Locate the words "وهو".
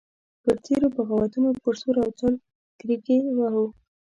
3.37-3.65